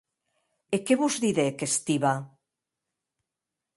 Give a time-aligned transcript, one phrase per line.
[0.75, 2.13] E qué vos didec Stiva?